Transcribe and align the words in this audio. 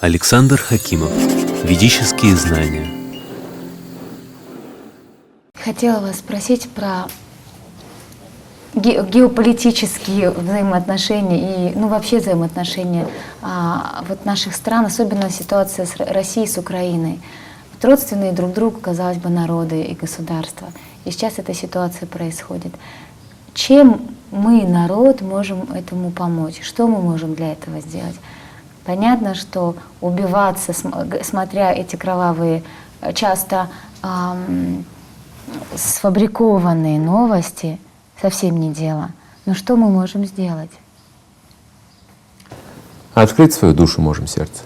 Александр 0.00 0.58
Хакимов. 0.58 1.12
Ведические 1.62 2.34
знания. 2.34 2.88
Хотела 5.62 6.00
вас 6.00 6.20
спросить 6.20 6.70
про 6.70 7.06
ге- 8.74 9.04
геополитические 9.04 10.30
взаимоотношения 10.30 11.70
и, 11.70 11.78
ну, 11.78 11.88
вообще 11.88 12.18
взаимоотношения 12.18 13.06
а, 13.42 14.02
вот 14.08 14.24
наших 14.24 14.54
стран, 14.56 14.86
особенно 14.86 15.28
ситуация 15.28 15.84
с 15.84 15.94
Россией 15.98 16.46
с 16.46 16.56
Украиной. 16.56 17.20
Вот 17.74 17.84
родственные 17.84 18.32
друг 18.32 18.54
другу, 18.54 18.80
казалось 18.80 19.18
бы, 19.18 19.28
народы 19.28 19.82
и 19.82 19.94
государства. 19.94 20.68
И 21.04 21.10
сейчас 21.10 21.34
эта 21.38 21.52
ситуация 21.52 22.06
происходит. 22.06 22.72
Чем 23.52 24.00
мы, 24.30 24.66
народ, 24.66 25.20
можем 25.20 25.70
этому 25.74 26.10
помочь? 26.10 26.60
Что 26.62 26.86
мы 26.86 27.02
можем 27.02 27.34
для 27.34 27.52
этого 27.52 27.80
сделать? 27.80 28.16
Понятно, 28.84 29.34
что 29.34 29.76
убиваться, 30.00 30.72
смотря 31.22 31.72
эти 31.72 31.96
кровавые, 31.96 32.62
э, 33.02 33.12
часто 33.12 33.68
ам, 34.02 34.84
сфабрикованные 35.74 36.98
новости, 36.98 37.78
совсем 38.20 38.58
не 38.58 38.70
дело. 38.70 39.10
Но 39.46 39.54
что 39.54 39.76
мы 39.76 39.88
можем 39.90 40.24
сделать? 40.24 40.70
Открыть 43.14 43.52
свою 43.52 43.74
душу 43.74 44.00
можем 44.00 44.26
сердце. 44.26 44.62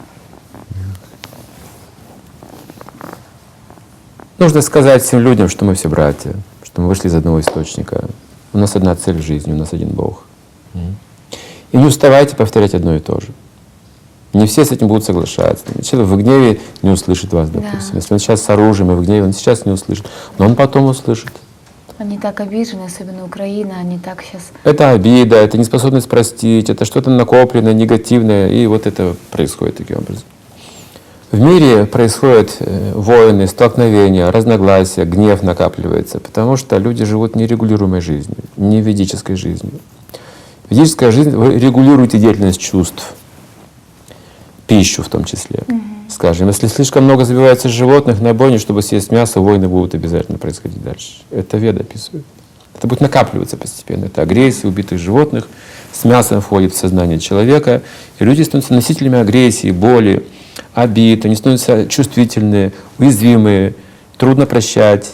Нужно 4.39 4.63
сказать 4.63 5.03
всем 5.03 5.21
людям, 5.21 5.49
что 5.49 5.65
мы 5.65 5.75
все 5.75 5.89
братья, 5.89 6.35
что 6.63 6.83
мы 6.83 6.89
вышли 6.89 7.09
из 7.09 7.15
одного 7.15 7.41
источника. 7.41 8.05
У 8.53 8.59
нас 8.59 8.77
одна 8.77 8.95
цель 8.95 9.19
в 9.19 9.23
жизни, 9.23 9.53
у 9.53 9.57
нас 9.57 9.73
один 9.73 9.89
Бог. 9.89 10.25
И 11.73 11.77
не 11.77 11.87
уставайте 11.87 12.37
повторять 12.37 12.75
одно 12.75 12.95
и 12.95 13.01
то 13.01 13.21
же. 13.21 13.29
Не 14.35 14.47
все 14.47 14.65
с 14.65 14.73
этим 14.73 14.89
будут 14.89 15.05
соглашаться. 15.05 15.65
Человек 15.83 16.11
в 16.11 16.17
гневе 16.17 16.61
не 16.83 16.91
услышит 16.91 17.33
вас, 17.33 17.49
Да. 17.51 17.61
допустим. 17.61 17.97
Если 17.97 18.13
он 18.13 18.19
сейчас 18.21 18.43
с 18.43 18.51
оружием 18.51 18.91
и 18.91 18.95
в 18.95 19.03
гневе, 19.05 19.25
он 19.25 19.33
сейчас 19.33 19.65
не 19.65 19.73
услышит. 19.73 20.07
Но 20.39 20.47
он 20.47 20.57
потом 20.57 20.87
услышит. 20.87 21.31
Они 21.97 22.19
так 22.19 22.41
обижены, 22.41 22.83
особенно 22.85 23.25
Украина, 23.25 23.75
они 23.79 23.99
так 23.99 24.23
сейчас... 24.23 24.43
Это 24.65 24.91
обида, 24.91 25.37
это 25.37 25.57
неспособность 25.57 26.09
простить, 26.09 26.69
это 26.69 26.85
что-то 26.85 27.09
накопленное, 27.11 27.73
негативное, 27.73 28.49
и 28.49 28.67
вот 28.67 28.89
это 28.89 29.15
происходит 29.31 29.77
таким 29.77 29.99
образом. 29.99 30.25
В 31.31 31.41
мире 31.41 31.85
происходят 31.87 32.57
э, 32.59 32.93
войны, 32.95 33.47
столкновения, 33.47 34.31
разногласия, 34.31 35.05
гнев 35.05 35.43
накапливается, 35.45 36.19
потому 36.19 36.57
что 36.57 36.79
люди 36.79 37.05
живут 37.05 37.37
нерегулируемой 37.37 38.01
жизнью, 38.01 38.37
не 38.57 38.81
ведической 38.81 39.37
жизнью. 39.37 39.73
Ведическая 40.71 41.13
жизнь, 41.13 41.31
вы 41.31 41.59
регулируете 41.59 42.19
деятельность 42.19 42.61
чувств, 42.61 43.15
пищу 44.67 45.03
в 45.03 45.09
том 45.09 45.25
числе. 45.25 45.61
Скажем, 46.09 46.49
если 46.49 46.67
слишком 46.69 47.05
много 47.05 47.25
забивается 47.25 47.69
животных 47.69 48.21
на 48.21 48.35
бойне, 48.35 48.59
чтобы 48.59 48.83
съесть 48.83 49.11
мясо, 49.11 49.41
войны 49.41 49.69
будут 49.69 49.95
обязательно 49.95 50.39
происходить 50.39 50.83
дальше. 50.83 51.23
Это 51.31 51.57
Веда 51.57 51.81
описывает. 51.81 52.25
Это 52.77 52.87
будет 52.87 53.01
накапливаться 53.01 53.57
постепенно. 53.57 54.07
Это 54.07 54.23
агрессия 54.23 54.69
убитых 54.69 54.99
животных 54.99 55.49
с 55.93 56.05
мясом 56.05 56.41
входит 56.41 56.75
в 56.75 56.77
сознание 56.77 57.19
человека, 57.19 57.83
и 58.19 58.25
люди 58.25 58.43
становятся 58.43 58.75
носителями 58.75 59.19
агрессии, 59.19 59.71
боли, 59.71 60.27
обид, 60.75 61.25
они 61.25 61.37
становятся 61.37 61.87
чувствительные, 61.87 62.73
уязвимые, 62.99 63.75
трудно 64.19 64.45
прощать, 64.47 65.13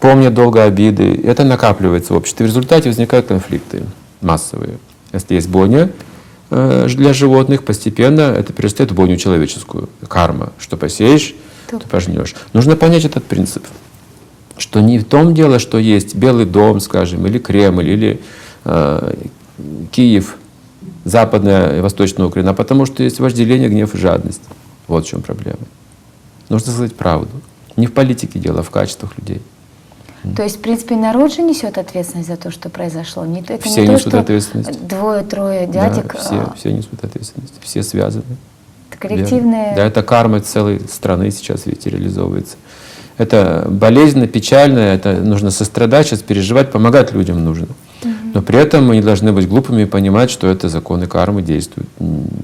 помнят 0.00 0.34
долго 0.34 0.64
обиды. 0.64 1.20
Это 1.24 1.44
накапливается 1.44 2.14
в 2.14 2.16
обществе. 2.16 2.46
В 2.46 2.48
результате 2.48 2.88
возникают 2.88 3.26
конфликты 3.26 3.84
массовые. 4.20 4.78
Если 5.12 5.34
есть 5.34 5.48
бойня 5.48 5.90
для 6.88 7.12
животных, 7.12 7.64
постепенно 7.64 8.20
это 8.20 8.52
перестает 8.52 8.92
в 8.92 8.94
бойню 8.94 9.16
человеческую. 9.16 9.88
Карма. 10.08 10.52
Что 10.58 10.76
посеешь, 10.76 11.34
То 11.70 11.78
то 11.78 11.88
пожнешь. 11.88 12.34
Нужно 12.52 12.76
понять 12.76 13.04
этот 13.04 13.24
принцип 13.24 13.64
что 14.56 14.80
не 14.80 14.98
в 14.98 15.04
том 15.04 15.34
дело, 15.34 15.58
что 15.58 15.78
есть 15.78 16.14
Белый 16.14 16.46
дом, 16.46 16.80
скажем, 16.80 17.26
или 17.26 17.38
Кремль, 17.38 17.90
или 17.90 18.20
э, 18.64 19.14
Киев, 19.90 20.36
западная 21.04 21.78
и 21.78 21.80
восточная 21.80 22.26
Украина, 22.26 22.50
а 22.50 22.54
потому 22.54 22.86
что 22.86 23.02
есть 23.02 23.20
вожделение, 23.20 23.68
гнев 23.68 23.94
и 23.94 23.98
жадность. 23.98 24.42
Вот 24.86 25.04
в 25.04 25.08
чем 25.08 25.22
проблема. 25.22 25.58
Нужно 26.48 26.72
сказать 26.72 26.94
правду. 26.94 27.30
Не 27.76 27.86
в 27.86 27.92
политике 27.92 28.38
дело, 28.38 28.60
а 28.60 28.62
в 28.62 28.70
качествах 28.70 29.12
людей. 29.18 29.42
То 30.36 30.42
есть, 30.42 30.56
в 30.56 30.60
принципе, 30.60 30.96
народ 30.96 31.34
же 31.34 31.42
несет 31.42 31.76
ответственность 31.78 32.28
за 32.28 32.36
то, 32.36 32.50
что 32.50 32.70
произошло. 32.70 33.26
Не, 33.26 33.42
то- 33.42 33.52
это 33.52 33.64
Все 33.68 33.82
не 33.82 33.86
то, 33.88 33.92
несут 33.92 34.08
что 34.08 34.20
ответственность. 34.20 34.86
двое-трое 34.86 35.66
дядек. 35.66 36.14
Да, 36.14 36.20
все, 36.20 36.52
все 36.56 36.72
несут 36.72 37.02
ответственность, 37.02 37.54
все 37.60 37.82
связаны. 37.82 38.24
это 38.90 38.98
коллективное... 38.98 39.60
Верно. 39.70 39.76
Да, 39.76 39.86
это 39.86 40.02
карма 40.02 40.40
целой 40.40 40.80
страны 40.90 41.30
сейчас, 41.30 41.66
видите, 41.66 41.90
реализовывается. 41.90 42.56
Это 43.18 43.66
болезненно, 43.68 44.26
печально, 44.26 44.78
это 44.78 45.12
нужно 45.12 45.50
сострадать, 45.50 46.06
сейчас 46.08 46.22
переживать, 46.22 46.72
помогать 46.72 47.12
людям 47.12 47.44
нужно. 47.44 47.68
Но 48.34 48.42
при 48.42 48.58
этом 48.58 48.84
мы 48.86 48.96
не 48.96 49.02
должны 49.02 49.32
быть 49.32 49.48
глупыми 49.48 49.82
и 49.82 49.86
понимать, 49.86 50.30
что 50.30 50.48
это 50.48 50.68
законы 50.68 51.06
кармы 51.06 51.42
действуют. 51.42 51.88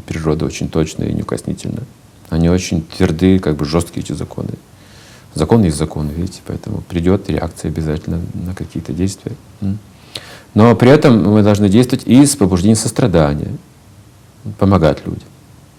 Природа 0.07 0.45
очень 0.45 0.69
точно 0.69 1.05
и 1.05 1.13
неукоснительно. 1.13 1.81
Они 2.29 2.49
очень 2.49 2.83
твердые, 2.83 3.41
как 3.41 3.57
бы 3.57 3.65
жесткие 3.65 4.05
эти 4.05 4.13
законы. 4.13 4.51
Закон 5.35 5.63
есть 5.63 5.77
закон, 5.77 6.09
видите, 6.09 6.41
поэтому 6.47 6.81
придет 6.83 7.29
реакция 7.31 7.71
обязательно 7.71 8.21
на 8.35 8.55
какие-то 8.55 8.93
действия. 8.93 9.33
Но 10.55 10.75
при 10.75 10.91
этом 10.91 11.23
мы 11.33 11.43
должны 11.43 11.69
действовать 11.69 12.05
и 12.07 12.27
с 12.27 12.35
побуждением 12.35 12.77
сострадания, 12.77 13.53
помогать 14.59 15.07
людям. 15.07 15.29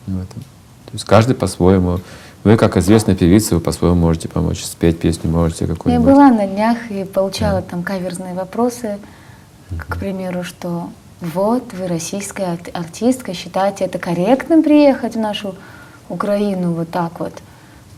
в 0.08 0.16
этом. 0.22 0.42
То 0.86 0.94
есть 0.94 1.04
каждый 1.06 1.36
по-своему. 1.36 2.00
Вы, 2.44 2.58
как 2.58 2.76
известная 2.78 3.16
певица, 3.16 3.56
вы 3.56 3.62
по-своему 3.62 3.96
можете 3.98 4.28
помочь. 4.28 4.64
Спеть 4.64 5.00
песню 5.00 5.30
можете 5.30 5.66
Я 5.66 5.74
какую-нибудь. 5.74 6.06
была 6.08 6.30
на 6.32 6.48
днях 6.48 6.78
и 6.90 7.04
получала 7.04 7.62
там 7.62 7.84
каверзные 7.84 8.34
вопросы, 8.34 8.98
к 9.78 9.98
примеру, 9.98 10.44
что 10.44 10.90
вот 11.22 11.72
вы 11.74 11.88
российская 11.88 12.46
ар- 12.54 12.60
артистка, 12.74 13.34
считаете 13.34 13.84
это 13.86 14.00
корректным 14.00 14.64
приехать 14.64 15.16
в 15.16 15.20
нашу 15.20 15.56
Украину 16.10 16.72
вот 16.74 16.90
так 16.90 17.20
вот 17.20 17.34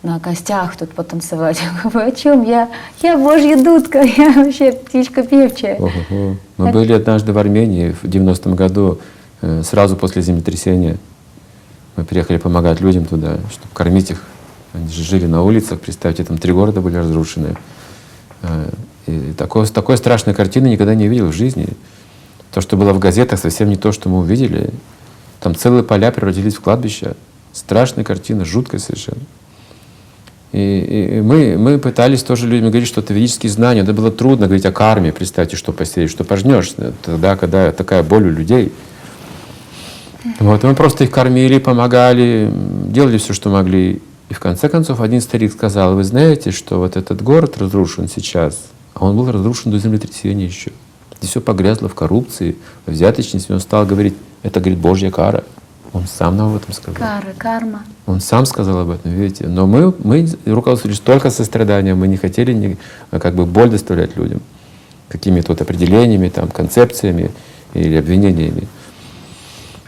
на 0.04 0.20
костях 0.20 0.76
тут 0.76 0.92
потанцевать? 0.92 1.60
Я 1.62 1.90
говорю, 1.90 2.10
о 2.10 2.12
чем? 2.12 2.44
Я, 2.44 2.70
я 3.02 3.18
божья 3.18 3.56
дудка, 3.56 4.02
я 4.18 4.32
вообще 4.34 4.74
птичка 4.74 5.24
певчая. 5.24 5.78
Ого-го. 5.78 6.36
Мы 6.58 6.72
были 6.72 6.94
однажды 6.94 7.32
в 7.34 7.38
Армении 7.38 7.92
в 7.92 8.04
90-м 8.04 8.56
году, 8.56 9.00
э, 9.42 9.64
сразу 9.64 9.96
после 9.96 10.22
землетрясения. 10.22 10.98
Мы 11.96 12.04
приехали 12.04 12.38
помогать 12.38 12.82
людям 12.82 13.06
туда, 13.06 13.38
чтобы 13.52 13.74
кормить 13.74 14.12
их. 14.12 14.24
Они 14.74 14.88
же 14.90 15.04
жили 15.04 15.26
на 15.26 15.44
улицах, 15.44 15.80
представьте, 15.80 16.24
там 16.24 16.38
три 16.38 16.52
города 16.52 16.82
были 16.82 16.98
разрушены. 16.98 17.56
Э, 18.42 18.70
И 19.08 19.34
такой, 19.38 19.68
такой 19.68 19.98
страшной 19.98 20.34
картины 20.36 20.68
никогда 20.68 20.96
не 20.96 21.08
видел 21.08 21.28
в 21.28 21.34
жизни. 21.34 21.68
То, 22.52 22.62
что 22.62 22.78
было 22.78 22.94
в 22.94 23.00
газетах, 23.00 23.40
совсем 23.40 23.70
не 23.70 23.76
то, 23.78 23.92
что 23.92 24.10
мы 24.10 24.20
увидели. 24.20 24.70
Там 25.40 25.56
целые 25.56 25.84
поля 25.84 26.12
превратились 26.12 26.56
в 26.56 26.62
кладбища. 26.62 27.16
Страшная 27.52 28.04
картина, 28.04 28.46
жуткая 28.46 28.80
совершенно. 28.80 29.22
И, 30.54 30.58
и- 30.58 31.18
и 31.18 31.22
мы, 31.22 31.58
мы 31.58 31.78
пытались 31.80 32.24
тоже 32.24 32.48
людям 32.48 32.70
говорить, 32.70 32.88
что 32.88 33.02
это 33.02 33.14
ведические 33.14 33.52
знания. 33.52 33.82
Это 33.82 33.92
было 33.92 34.12
трудно 34.12 34.46
говорить 34.46 34.66
о 34.66 34.72
карме. 34.72 35.12
Представьте, 35.12 35.58
что 35.58 35.74
посеешь, 35.74 36.12
что 36.12 36.24
пожнешь. 36.24 36.74
Тогда, 37.02 37.36
когда 37.36 37.72
такая 37.72 38.04
боль 38.04 38.28
у 38.28 38.32
людей. 38.32 38.72
Вот, 40.40 40.64
и 40.64 40.68
мы 40.68 40.76
просто 40.76 41.04
их 41.04 41.12
кормили, 41.12 41.58
помогали, 41.60 42.50
делали 42.88 43.18
все, 43.18 43.34
что 43.34 43.50
могли. 43.50 44.02
И 44.30 44.34
в 44.34 44.40
конце 44.40 44.70
концов 44.70 45.02
один 45.02 45.22
старик 45.22 45.52
сказал, 45.52 45.96
вы 45.96 46.04
знаете, 46.04 46.52
что 46.52 46.78
вот 46.80 46.96
этот 46.96 47.22
город 47.22 47.58
разрушен 47.58 48.08
сейчас, 48.08 48.58
а 48.94 49.06
он 49.06 49.18
был 49.18 49.30
разрушен 49.32 49.72
до 49.72 49.80
землетрясения 49.80 50.46
еще. 50.46 50.72
Здесь 51.20 51.32
все 51.32 51.42
погрязло 51.42 51.90
в 51.90 51.96
коррупции, 51.96 52.56
в 52.86 52.92
взяточности. 52.92 53.52
Он 53.52 53.60
стал 53.60 53.86
говорить, 53.86 54.14
это, 54.44 54.60
говорит, 54.60 54.80
Божья 54.80 55.12
кара. 55.12 55.44
Он 55.94 56.08
сам 56.08 56.36
нам 56.38 56.50
об 56.50 56.56
этом 56.56 56.74
сказал. 56.74 56.96
Кара, 56.96 57.34
карма. 57.38 57.84
Он 58.08 58.20
сам 58.20 58.46
сказал 58.46 58.80
об 58.80 58.90
этом, 58.90 59.12
видите. 59.12 59.48
Но 59.48 59.68
мы, 59.68 59.94
мы 60.04 60.28
руководствовались 60.46 61.00
только 61.00 61.30
состраданием, 61.30 62.00
мы 62.00 62.08
не 62.08 62.18
хотели 62.18 62.52
ни- 62.52 62.78
как 63.12 63.36
бы 63.36 63.46
боль 63.46 63.70
доставлять 63.70 64.18
людям 64.18 64.42
какими-то 65.10 65.52
вот 65.52 65.62
определениями, 65.62 66.30
там, 66.30 66.48
концепциями 66.50 67.30
или 67.76 67.96
обвинениями. 67.96 68.68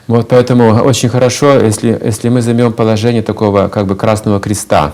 Вот 0.08 0.28
поэтому 0.30 0.70
очень 0.84 1.10
хорошо, 1.10 1.60
если, 1.60 2.00
если 2.04 2.30
мы 2.30 2.44
займем 2.44 2.74
положение 2.74 3.24
такого 3.24 3.70
как 3.70 3.88
бы 3.88 3.96
красного 3.96 4.40
креста, 4.40 4.94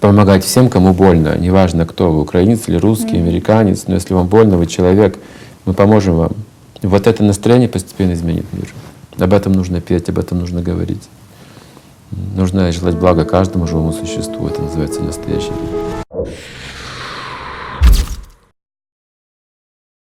помогать 0.00 0.44
всем, 0.44 0.70
кому 0.70 0.94
больно, 0.94 1.36
неважно 1.36 1.84
кто 1.84 2.10
вы, 2.10 2.22
украинец 2.22 2.62
или 2.68 2.76
русский, 2.76 3.18
американец, 3.18 3.84
но 3.86 3.94
если 3.94 4.14
вам 4.14 4.26
больно, 4.26 4.56
вы 4.56 4.66
человек, 4.66 5.18
мы 5.66 5.74
поможем 5.74 6.14
вам. 6.16 6.32
Вот 6.82 7.06
это 7.06 7.22
настроение 7.22 7.68
постепенно 7.68 8.14
изменит 8.14 8.46
мир. 8.52 8.72
Об 9.18 9.32
этом 9.32 9.52
нужно 9.52 9.80
петь, 9.80 10.08
об 10.08 10.18
этом 10.18 10.40
нужно 10.40 10.62
говорить. 10.62 11.02
Нужно 12.34 12.70
желать 12.72 12.96
блага 12.96 13.24
каждому 13.24 13.66
живому 13.66 13.92
существу. 13.92 14.46
Это 14.48 14.62
называется 14.62 15.02
настоящий. 15.02 15.52